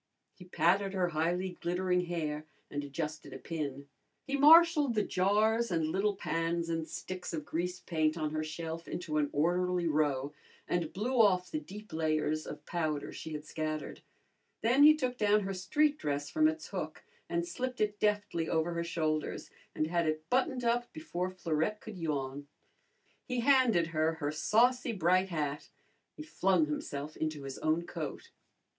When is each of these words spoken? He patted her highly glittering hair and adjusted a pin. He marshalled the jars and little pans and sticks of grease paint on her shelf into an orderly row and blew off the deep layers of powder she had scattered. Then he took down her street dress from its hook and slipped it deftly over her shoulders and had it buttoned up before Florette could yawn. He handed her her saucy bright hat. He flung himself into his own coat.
He 0.33 0.45
patted 0.45 0.95
her 0.95 1.09
highly 1.09 1.59
glittering 1.61 2.05
hair 2.05 2.47
and 2.71 2.83
adjusted 2.83 3.33
a 3.33 3.37
pin. 3.37 3.87
He 4.25 4.35
marshalled 4.35 4.95
the 4.95 5.03
jars 5.03 5.69
and 5.69 5.89
little 5.89 6.15
pans 6.15 6.69
and 6.69 6.87
sticks 6.87 7.33
of 7.35 7.45
grease 7.45 7.81
paint 7.81 8.17
on 8.17 8.31
her 8.31 8.43
shelf 8.43 8.87
into 8.87 9.19
an 9.19 9.29
orderly 9.31 9.85
row 9.87 10.33
and 10.67 10.91
blew 10.91 11.21
off 11.21 11.51
the 11.51 11.59
deep 11.59 11.93
layers 11.93 12.47
of 12.47 12.65
powder 12.65 13.11
she 13.13 13.33
had 13.33 13.45
scattered. 13.45 14.01
Then 14.63 14.81
he 14.81 14.95
took 14.97 15.19
down 15.19 15.41
her 15.41 15.53
street 15.53 15.99
dress 15.99 16.31
from 16.31 16.47
its 16.47 16.69
hook 16.69 17.03
and 17.29 17.47
slipped 17.47 17.79
it 17.79 17.99
deftly 17.99 18.49
over 18.49 18.73
her 18.73 18.83
shoulders 18.83 19.51
and 19.75 19.85
had 19.85 20.07
it 20.07 20.27
buttoned 20.31 20.63
up 20.63 20.91
before 20.93 21.29
Florette 21.29 21.79
could 21.79 21.99
yawn. 21.99 22.47
He 23.27 23.41
handed 23.41 23.85
her 23.93 24.13
her 24.15 24.31
saucy 24.31 24.93
bright 24.93 25.29
hat. 25.29 25.69
He 26.17 26.23
flung 26.23 26.65
himself 26.65 27.15
into 27.15 27.43
his 27.43 27.59
own 27.59 27.85
coat. 27.85 28.31